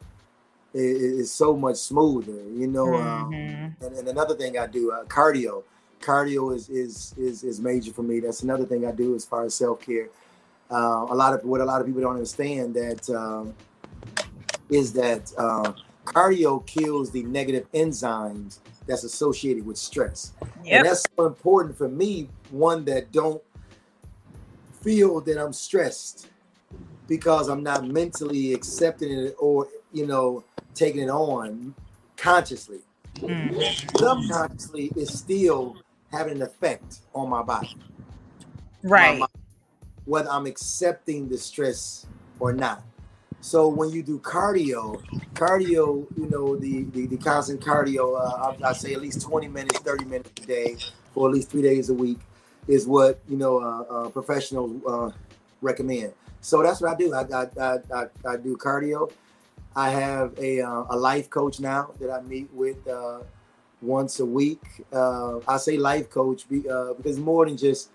[0.74, 2.94] is so much smoother, you know.
[2.94, 3.64] Um, mm-hmm.
[3.64, 5.62] Um, and, and, another thing I do, uh, cardio.
[6.00, 8.20] Cardio is is is is major for me.
[8.20, 10.08] That's another thing I do as far as self care.
[10.70, 13.54] Uh, a lot of what a lot of people don't understand that um,
[14.70, 15.72] is that uh,
[16.04, 20.32] cardio kills the negative enzymes that's associated with stress.
[20.40, 20.50] Yep.
[20.66, 23.42] And that's so important for me, one that don't
[24.82, 26.28] feel that I'm stressed
[27.06, 31.74] because I'm not mentally accepting it or, you know, taking it on
[32.16, 32.80] consciously.
[33.16, 33.98] Mm.
[33.98, 35.76] Subconsciously, it's still
[36.10, 37.76] having an effect on my body.
[38.82, 39.18] Right.
[39.18, 39.26] My,
[40.04, 42.06] whether I'm accepting the stress
[42.40, 42.82] or not.
[43.40, 45.00] So when you do cardio,
[45.34, 49.48] cardio, you know, the the, the constant cardio, uh, I, I say at least 20
[49.48, 50.76] minutes, 30 minutes a day,
[51.12, 52.18] for at least three days a week,
[52.66, 55.10] is what you know uh, uh, professionals uh,
[55.62, 56.12] recommend.
[56.40, 57.14] So that's what I do.
[57.14, 59.10] I I, I, I, do cardio.
[59.76, 63.20] I have a uh, a life coach now that I meet with uh,
[63.80, 64.62] once a week.
[64.92, 67.90] Uh, I say life coach because more than just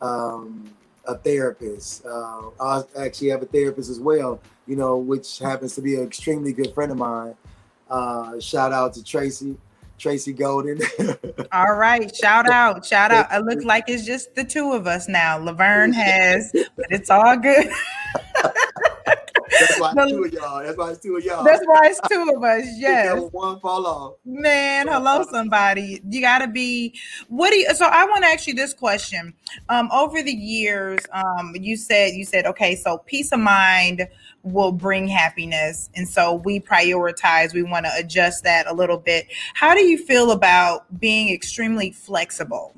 [0.00, 0.68] um,
[1.06, 2.04] a therapist.
[2.04, 6.02] Uh, I actually have a therapist as well, you know, which happens to be an
[6.02, 7.34] extremely good friend of mine.
[7.88, 9.56] Uh, shout out to Tracy,
[9.98, 10.80] Tracy Golden.
[11.52, 13.26] All right, shout out, shout out.
[13.32, 15.38] It looks like it's just the two of us now.
[15.38, 17.68] Laverne has, but it's all good.
[19.62, 20.62] That's why two of y'all.
[20.62, 21.44] That's why it's two of y'all.
[21.44, 22.66] That's why it's two of us.
[22.82, 23.28] Yes.
[23.32, 24.14] one fall off.
[24.24, 26.00] Man, hello, somebody.
[26.08, 26.94] You gotta be.
[27.28, 27.74] What do you?
[27.74, 29.34] So I want to ask you this question.
[29.68, 32.74] Um, over the years, um, you said you said okay.
[32.74, 34.08] So peace of mind
[34.42, 37.54] will bring happiness, and so we prioritize.
[37.54, 39.26] We want to adjust that a little bit.
[39.54, 42.74] How do you feel about being extremely flexible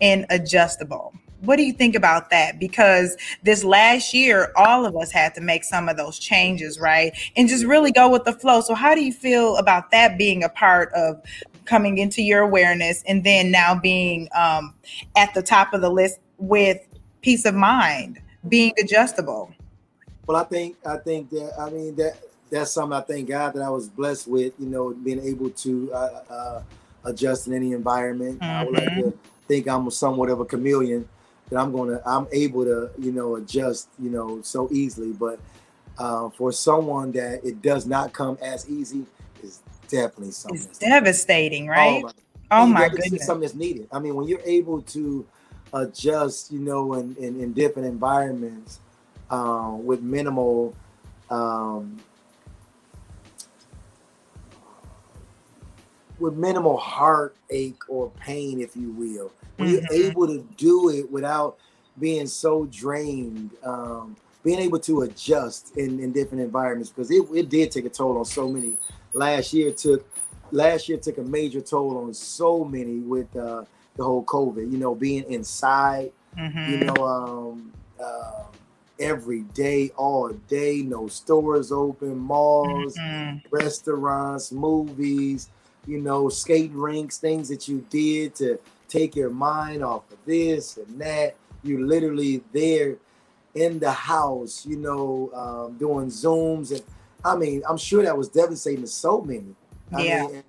[0.00, 1.14] and adjustable?
[1.44, 2.58] What do you think about that?
[2.58, 7.16] Because this last year, all of us had to make some of those changes, right?
[7.36, 8.60] And just really go with the flow.
[8.60, 11.20] So, how do you feel about that being a part of
[11.64, 14.74] coming into your awareness and then now being um,
[15.16, 16.78] at the top of the list with
[17.22, 19.52] peace of mind, being adjustable?
[20.26, 22.18] Well, I think I think that I mean that
[22.50, 24.54] that's something I thank God that I was blessed with.
[24.58, 26.62] You know, being able to uh, uh,
[27.04, 28.40] adjust in any environment.
[28.40, 28.50] Mm-hmm.
[28.50, 29.10] I would like mm-hmm.
[29.10, 31.08] to think I'm somewhat of a chameleon
[31.54, 35.12] that I'm gonna I'm able to you know adjust you know so easily.
[35.12, 35.38] But
[35.98, 39.06] uh, for someone that it does not come as easy
[39.42, 40.66] is definitely something.
[40.68, 41.98] It's devastating, right?
[41.98, 42.12] Oh my,
[42.50, 43.88] oh my goodness, something that's needed.
[43.92, 45.26] I mean, when you're able to
[45.72, 48.80] adjust, you know, in in, in different environments
[49.30, 50.74] uh, with minimal.
[51.30, 52.00] Um,
[56.18, 59.94] with minimal heartache or pain, if you will when mm-hmm.
[59.94, 61.58] you're able to do it without
[61.98, 67.48] being so drained, um, being able to adjust in, in different environments because it, it
[67.48, 68.76] did take a toll on so many.
[69.12, 70.06] Last year took
[70.50, 73.64] last year took a major toll on so many with uh,
[73.96, 74.70] the whole COVID.
[74.70, 76.12] You know, being inside.
[76.36, 76.72] Mm-hmm.
[76.72, 77.72] You know, um,
[78.02, 78.42] uh,
[78.98, 83.38] every day, all day, no stores open, malls, mm-hmm.
[83.54, 85.48] restaurants, movies.
[85.86, 90.76] You know, skate rinks, things that you did to take your mind off of this
[90.76, 91.36] and that.
[91.62, 92.96] You're literally there
[93.54, 96.72] in the house, you know, um, doing Zooms.
[96.72, 96.82] And
[97.24, 99.54] I mean, I'm sure that was devastating to so many.
[99.92, 100.26] I yeah.
[100.26, 100.42] Mean,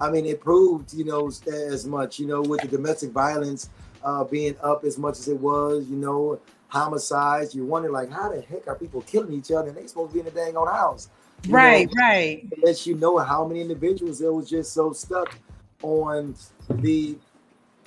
[0.00, 3.68] I mean, it proved, you know, as much, you know, with the domestic violence
[4.02, 7.54] uh, being up as much as it was, you know, homicides.
[7.54, 9.68] You wonder, like, how the heck are people killing each other?
[9.68, 11.10] And they supposed to be in a dang on house.
[11.44, 12.48] You right, know, right.
[12.50, 15.36] It lets you know how many individuals that was just so stuck
[15.82, 16.34] on
[16.68, 17.16] the,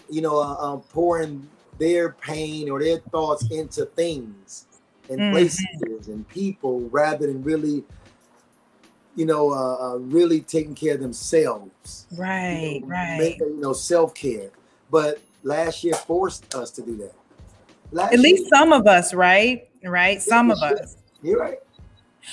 [0.10, 1.48] you know, uh, uh, pouring
[1.80, 4.66] their pain or their thoughts into things
[5.10, 5.32] and mm-hmm.
[5.34, 7.84] places and people rather than really
[9.16, 13.60] you know uh, uh, really taking care of themselves right you know, right make, you
[13.60, 14.50] know self-care.
[14.90, 17.14] But last year forced us to do that.
[17.92, 19.68] Last at least some of us right?
[19.84, 20.22] Right?
[20.22, 20.98] Some of us.
[21.22, 21.60] You're right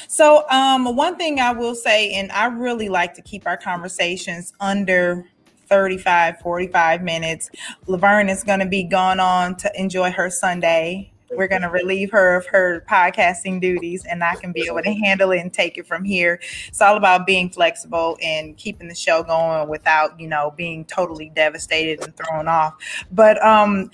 [0.09, 4.53] so um one thing i will say and i really like to keep our conversations
[4.61, 5.25] under
[5.71, 7.51] 35, 45 minutes.
[7.87, 11.13] Laverne is going to be gone on to enjoy her Sunday.
[11.31, 14.93] We're going to relieve her of her podcasting duties, and I can be able to
[14.93, 16.41] handle it and take it from here.
[16.67, 21.31] It's all about being flexible and keeping the show going without, you know, being totally
[21.37, 22.75] devastated and thrown off.
[23.13, 23.93] But um,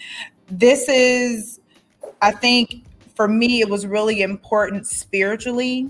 [0.48, 1.60] this is,
[2.22, 2.85] I think,
[3.16, 5.88] for me, it was really important spiritually,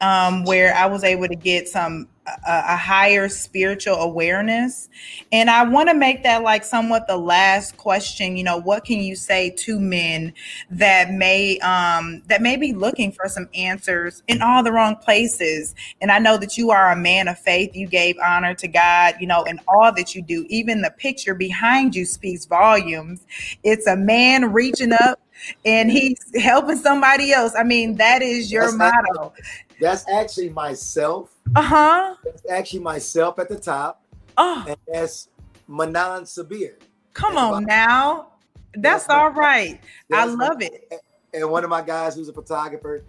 [0.00, 2.08] um, where I was able to get some
[2.46, 4.88] a, a higher spiritual awareness.
[5.32, 8.98] And I want to make that like somewhat the last question, you know, what can
[8.98, 10.32] you say to men
[10.70, 15.74] that may um that may be looking for some answers in all the wrong places?
[16.00, 17.74] And I know that you are a man of faith.
[17.74, 20.46] You gave honor to God, you know, in all that you do.
[20.48, 23.26] Even the picture behind you speaks volumes.
[23.62, 25.20] It's a man reaching up
[25.64, 27.54] and he's helping somebody else.
[27.56, 29.32] I mean, that is your that's motto.
[29.36, 31.36] Actually, that's actually myself.
[31.54, 32.14] Uh huh.
[32.24, 34.02] That's actually myself at the top.
[34.36, 35.28] Oh, and that's
[35.66, 36.74] Manan Sabir.
[37.14, 38.28] Come on now.
[38.74, 39.78] That's, that's all my.
[40.12, 41.00] I love my, it.
[41.32, 43.04] And one of my guys who's a photographer,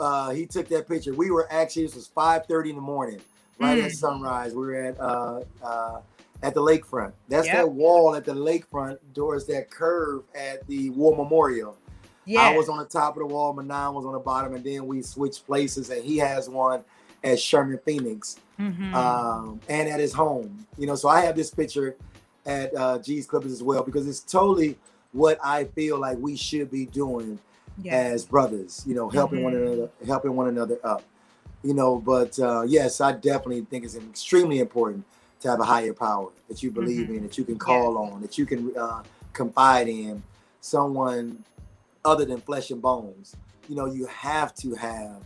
[0.00, 1.14] uh, he took that picture.
[1.14, 3.20] We were actually this was 5:30 in the morning,
[3.58, 3.84] right mm.
[3.84, 4.54] at sunrise.
[4.54, 6.00] We were at uh, uh,
[6.42, 7.12] at the lakefront.
[7.28, 7.56] That's yep.
[7.56, 11.76] that wall at the lakefront towards that curve at the War Memorial.
[12.24, 12.42] Yeah.
[12.42, 14.86] I was on the top of the wall, Manan was on the bottom, and then
[14.86, 16.84] we switched places, and he has one
[17.22, 18.94] at Sherman Phoenix mm-hmm.
[18.94, 20.66] um, and at his home.
[20.76, 21.96] You know, so I have this picture
[22.44, 24.76] at uh, G's Clippers as well because it's totally
[25.12, 27.38] what I feel like we should be doing
[27.88, 28.82] as brothers.
[28.86, 29.44] You know, helping mm-hmm.
[29.44, 31.04] one another, helping one another up.
[31.62, 35.04] You know, but uh, yes, I definitely think it's extremely important
[35.40, 37.16] to have a higher power that you believe mm-hmm.
[37.16, 38.12] in, that you can call yeah.
[38.12, 40.22] on, that you can uh, confide in,
[40.60, 41.44] someone
[42.04, 43.36] other than flesh and bones.
[43.68, 45.22] You know, you have to have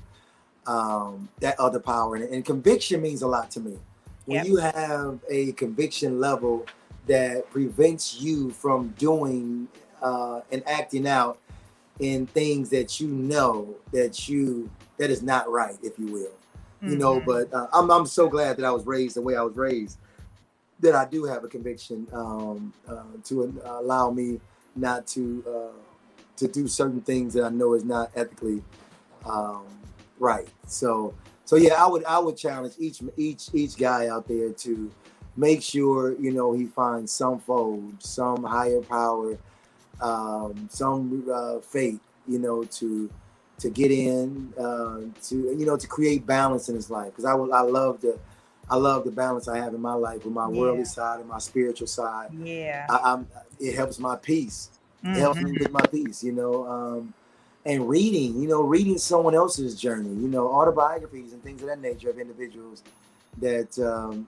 [0.66, 3.78] um, that other power, and, and, conviction means a lot to me.
[4.26, 4.46] When yep.
[4.46, 6.66] you have a conviction level
[7.06, 9.68] that prevents you from doing
[10.02, 11.38] uh, and acting out
[11.98, 16.32] in things that you know that you that is not right, if you will
[16.82, 17.20] you know.
[17.20, 17.26] Mm-hmm.
[17.26, 19.98] But uh, I'm I'm so glad that I was raised the way I was raised,
[20.80, 24.40] that I do have a conviction um, uh, to uh, allow me
[24.76, 25.78] not to uh,
[26.36, 28.62] to do certain things that I know is not ethically
[29.24, 29.64] um,
[30.18, 30.48] right.
[30.66, 31.14] So
[31.44, 34.90] so yeah, I would I would challenge each each each guy out there to
[35.36, 39.36] make sure you know he finds some fold, some higher power,
[40.00, 43.10] um, some uh, faith, you know, to
[43.60, 47.08] to get in, uh, to you know, to create balance in his life.
[47.12, 48.18] Because I will, I love the,
[48.68, 50.58] I love the balance I have in my life with my yeah.
[50.58, 52.30] worldly side and my spiritual side.
[52.32, 54.70] Yeah, I, am It helps my peace.
[55.04, 55.16] Mm-hmm.
[55.16, 56.24] It helps me with my peace.
[56.24, 57.14] You know, um,
[57.66, 60.08] and reading, you know, reading someone else's journey.
[60.08, 62.82] You know, autobiographies and things of that nature of individuals
[63.38, 64.26] that um,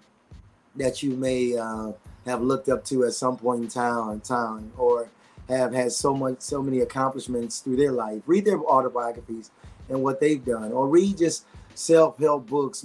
[0.76, 1.92] that you may uh,
[2.26, 5.08] have looked up to at some point in time, time or
[5.52, 8.22] have had so much, so many accomplishments through their life.
[8.26, 9.50] Read their autobiographies
[9.88, 12.84] and what they've done, or read just self-help books,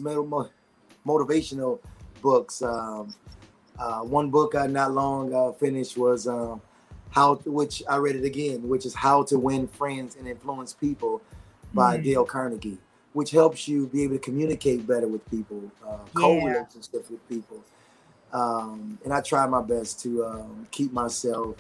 [1.06, 1.80] motivational
[2.21, 2.62] books.
[2.62, 3.13] Um,
[3.80, 6.61] uh, one book I not long uh, finished was um,
[7.11, 11.22] how, which I read it again, which is How to Win Friends and Influence People
[11.74, 12.03] by mm.
[12.03, 12.80] Dale Carnegie,
[13.13, 17.63] which helps you be able to communicate better with people, uh, co-relationships with people.
[18.34, 21.55] Um, and I try my best to um, keep myself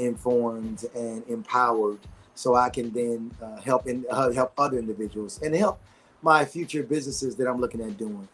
[0.00, 1.98] informed and empowered
[2.34, 5.80] so I can then uh, help in, uh, help other individuals and help
[6.22, 8.28] my future businesses that I'm looking at doing.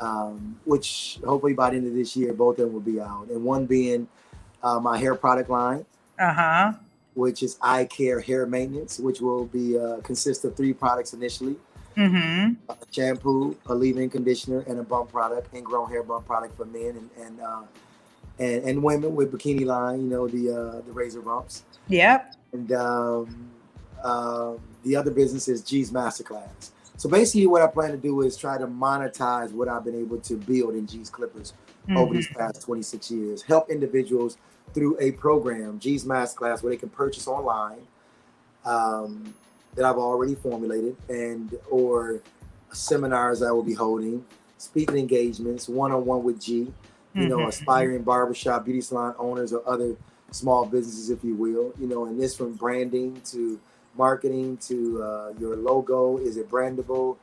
[0.00, 3.28] Um, which hopefully by the end of this year, both of them will be out.
[3.28, 4.08] And one being
[4.62, 5.84] uh, my hair product line,
[6.18, 6.72] uh-huh.
[7.14, 11.56] which is eye care hair maintenance, which will be uh, consist of three products initially:
[11.98, 12.54] mm-hmm.
[12.70, 16.96] a shampoo, a leave-in conditioner, and a bump product, ingrown hair bump product for men
[16.96, 17.62] and and uh,
[18.40, 21.62] and, and women with bikini line, you know, the uh, the razor bumps.
[21.88, 22.34] Yep.
[22.52, 23.50] And um,
[24.02, 26.70] uh, the other business is G's Masterclass.
[26.96, 30.18] So basically, what I plan to do is try to monetize what I've been able
[30.18, 31.52] to build in G's Clippers
[31.84, 31.96] mm-hmm.
[31.96, 33.42] over these past 26 years.
[33.42, 34.36] Help individuals
[34.74, 37.80] through a program, G's Masterclass, where they can purchase online
[38.64, 39.34] um,
[39.74, 42.22] that I've already formulated, and or
[42.72, 44.24] seminars I will be holding,
[44.58, 46.72] speaking engagements, one-on-one with G.
[47.14, 47.48] You know, mm-hmm.
[47.48, 49.96] aspiring barbershop, beauty salon owners, or other
[50.30, 51.72] small businesses, if you will.
[51.78, 53.58] You know, and this from branding to
[53.96, 56.18] marketing to uh, your logo.
[56.18, 57.16] Is it brandable?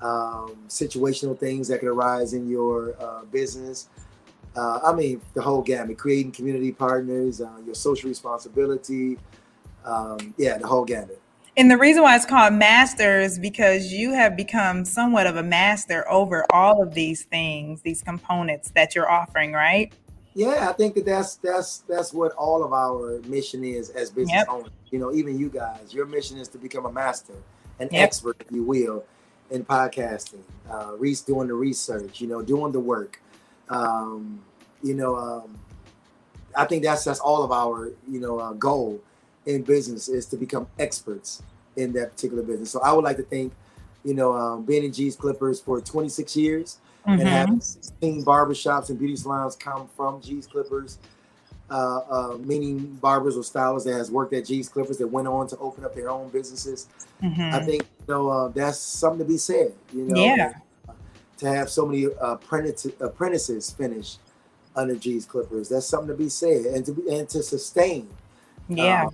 [0.00, 3.88] Um, situational things that can arise in your uh, business.
[4.54, 9.18] Uh, I mean, the whole gamut, creating community partners, uh, your social responsibility.
[9.84, 11.20] Um, yeah, the whole gamut.
[11.58, 16.08] And the reason why it's called masters because you have become somewhat of a master
[16.10, 19.90] over all of these things, these components that you're offering, right?
[20.34, 24.34] Yeah, I think that that's that's that's what all of our mission is as business
[24.34, 24.48] yep.
[24.50, 24.70] owners.
[24.90, 27.32] You know, even you guys, your mission is to become a master,
[27.80, 28.04] an yep.
[28.04, 29.02] expert, if you will,
[29.50, 30.42] in podcasting.
[30.70, 33.18] Uh, Reese doing the research, you know, doing the work.
[33.70, 34.42] Um,
[34.82, 35.58] you know, um,
[36.54, 39.00] I think that's that's all of our you know uh, goal
[39.46, 41.42] in business is to become experts
[41.76, 42.70] in that particular business.
[42.70, 43.52] So I would like to think,
[44.04, 47.20] you know, um, being in G's Clippers for 26 years mm-hmm.
[47.20, 50.98] and having 16 barbershops and beauty salons come from G's Clippers,
[51.70, 55.46] uh, uh, meaning barbers or stylists that has worked at G's Clippers that went on
[55.48, 56.88] to open up their own businesses.
[57.22, 57.54] Mm-hmm.
[57.54, 59.72] I think you know uh, that's something to be said.
[59.92, 60.54] You know, yeah.
[61.38, 64.18] to have so many apprentices, apprentices finish
[64.76, 68.08] under G's Clippers, that's something to be said, and to be and to sustain.
[68.68, 69.06] Yeah.
[69.06, 69.10] Uh,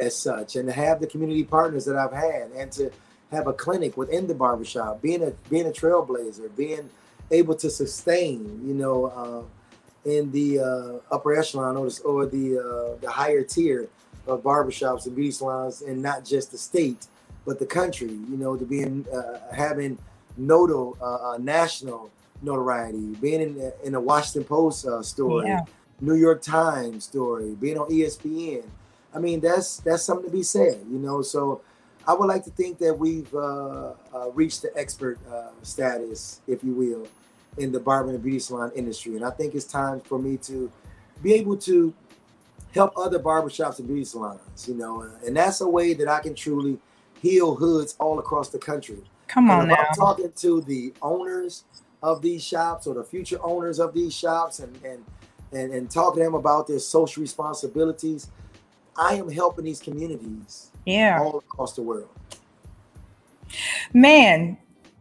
[0.00, 2.90] as such, and to have the community partners that I've had, and to
[3.30, 6.88] have a clinic within the barbershop, being a being a trailblazer, being
[7.30, 13.00] able to sustain, you know, uh, in the uh, upper echelon or, or the uh,
[13.00, 13.88] the higher tier
[14.26, 17.06] of barbershops and beauty salons, and not just the state,
[17.44, 18.08] but the country.
[18.10, 19.98] You know, to being uh, having
[20.36, 22.10] nodal uh, uh, national
[22.42, 25.60] notoriety, being in in a Washington Post story, yeah.
[26.00, 28.64] New York Times story, being on ESPN.
[29.14, 30.80] I mean, that's that's something to be said.
[30.90, 31.62] You know, so.
[32.06, 36.62] I would like to think that we've uh, uh, reached the expert uh, status, if
[36.62, 37.08] you will,
[37.56, 39.16] in the barber and beauty salon industry.
[39.16, 40.70] And I think it's time for me to
[41.22, 41.94] be able to
[42.74, 46.34] help other barbershops and beauty salons, you know, and that's a way that I can
[46.34, 46.78] truly
[47.22, 49.02] heal hoods all across the country.
[49.28, 49.76] Come on now.
[49.76, 51.64] I'm talking to the owners
[52.02, 55.04] of these shops or the future owners of these shops and, and,
[55.52, 58.28] and, and talking to them about their social responsibilities.
[58.96, 62.08] I am helping these communities yeah all across the world
[63.92, 64.56] man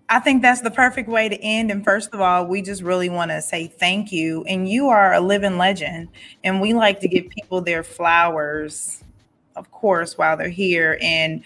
[0.10, 1.72] I think that's the perfect way to end.
[1.72, 4.44] And first of all, we just really want to say thank you.
[4.44, 6.10] And you are a living legend.
[6.44, 9.04] And we like to give people their flowers,
[9.56, 11.00] of course, while they're here.
[11.02, 11.44] And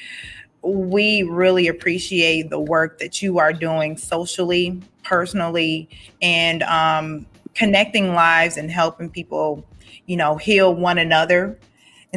[0.63, 5.87] we really appreciate the work that you are doing socially, personally,
[6.21, 9.63] and um, connecting lives and helping people,
[10.07, 11.57] you know, heal one another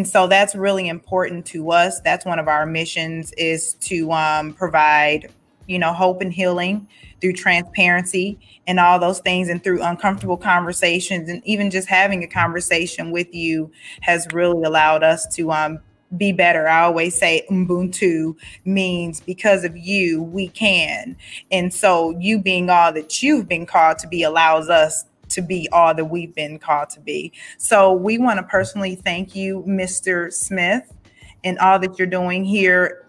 [0.01, 4.55] and so that's really important to us that's one of our missions is to um,
[4.55, 5.31] provide
[5.67, 6.89] you know hope and healing
[7.21, 12.27] through transparency and all those things and through uncomfortable conversations and even just having a
[12.27, 13.71] conversation with you
[14.01, 15.79] has really allowed us to um,
[16.17, 16.67] be better.
[16.67, 18.35] I always say Ubuntu
[18.65, 21.15] means because of you, we can.
[21.53, 25.69] And so you being all that you've been called to be allows us to be
[25.73, 27.33] all that we've been called to be.
[27.59, 30.33] So we want to personally thank you, Mr.
[30.33, 30.93] Smith,
[31.45, 33.07] and all that you're doing here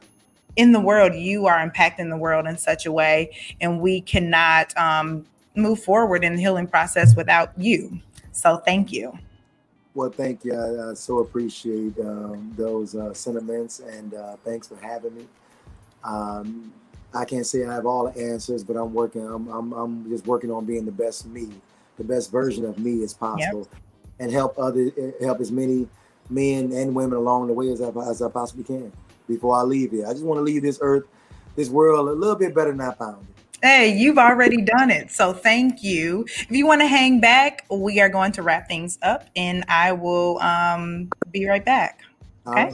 [0.55, 1.13] in the world.
[1.13, 6.23] You are impacting the world in such a way, and we cannot um, move forward
[6.23, 7.99] in the healing process without you.
[8.31, 9.17] So thank you.
[9.93, 10.55] Well, thank you.
[10.55, 15.27] I, I so appreciate um, those uh, sentiments, and uh, thanks for having me.
[16.03, 16.73] Um,
[17.13, 19.25] I can't say I have all the answers, but I'm working.
[19.25, 21.49] I'm, I'm, I'm just working on being the best me
[22.01, 23.81] the best version of me as possible, yep.
[24.19, 24.91] and help other
[25.21, 25.87] help as many
[26.29, 28.91] men and women along the way as I, as I possibly can
[29.27, 30.07] before I leave here.
[30.07, 31.03] I just want to leave this earth,
[31.55, 33.27] this world a little bit better than I found it.
[33.63, 35.11] Hey, you've already done it.
[35.11, 36.25] So thank you.
[36.27, 39.91] If you want to hang back, we are going to wrap things up and I
[39.91, 42.01] will um, be right back.
[42.47, 42.73] Okay.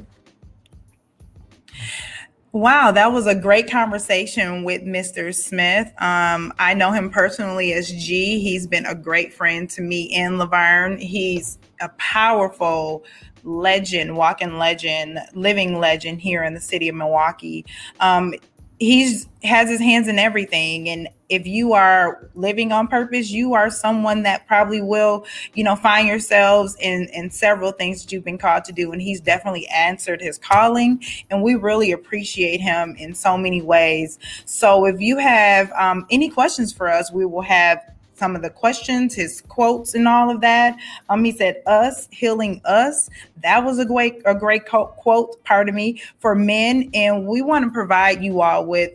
[2.58, 5.32] Wow, that was a great conversation with Mr.
[5.32, 5.94] Smith.
[6.02, 8.40] Um, I know him personally as G.
[8.40, 10.98] He's been a great friend to me in Laverne.
[10.98, 13.06] He's a powerful
[13.44, 17.64] legend, walking legend, living legend here in the city of Milwaukee.
[18.00, 18.34] Um,
[18.80, 20.90] he's has his hands in everything.
[20.90, 25.76] And if you are living on purpose you are someone that probably will you know
[25.76, 28.92] find yourselves in in several things that you've been called to do.
[28.92, 31.04] And he's definitely answered his calling.
[31.30, 34.20] And we really appreciate him in so many ways.
[34.46, 37.82] So if you have um, any questions for us we will have
[38.18, 40.78] some of the questions, his quotes, and all of that.
[41.10, 43.10] Um, he said, "Us healing us."
[43.44, 45.44] That was a great, a great quote.
[45.44, 48.92] Pardon me for men, and we want to provide you all with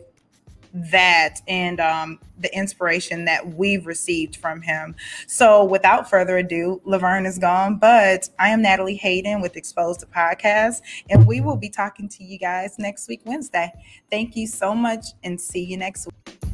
[0.73, 4.95] that and um, the inspiration that we've received from him.
[5.27, 10.05] So, without further ado, Laverne is gone, but I am Natalie Hayden with Exposed to
[10.07, 13.71] Podcast, and we will be talking to you guys next week, Wednesday.
[14.09, 16.52] Thank you so much, and see you next week.